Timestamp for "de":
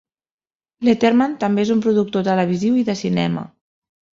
2.89-2.99